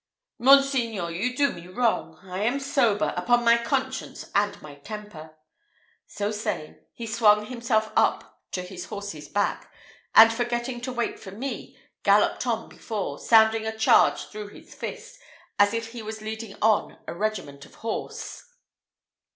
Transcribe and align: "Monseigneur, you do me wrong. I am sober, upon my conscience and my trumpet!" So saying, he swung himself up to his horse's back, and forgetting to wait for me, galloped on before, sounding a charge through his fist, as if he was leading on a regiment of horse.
"Monseigneur, 0.39 1.11
you 1.11 1.37
do 1.37 1.51
me 1.53 1.67
wrong. 1.67 2.17
I 2.23 2.39
am 2.41 2.59
sober, 2.59 3.13
upon 3.15 3.43
my 3.45 3.63
conscience 3.63 4.31
and 4.33 4.59
my 4.59 4.73
trumpet!" 4.77 5.35
So 6.07 6.31
saying, 6.31 6.79
he 6.91 7.05
swung 7.05 7.45
himself 7.45 7.91
up 7.95 8.41
to 8.53 8.63
his 8.63 8.85
horse's 8.85 9.27
back, 9.29 9.71
and 10.15 10.33
forgetting 10.33 10.81
to 10.81 10.91
wait 10.91 11.19
for 11.19 11.29
me, 11.29 11.77
galloped 12.01 12.47
on 12.47 12.67
before, 12.67 13.19
sounding 13.19 13.67
a 13.67 13.77
charge 13.77 14.25
through 14.29 14.47
his 14.47 14.73
fist, 14.73 15.19
as 15.59 15.71
if 15.71 15.89
he 15.91 16.01
was 16.01 16.19
leading 16.19 16.55
on 16.63 16.97
a 17.07 17.13
regiment 17.13 17.63
of 17.67 17.75
horse. 17.75 18.43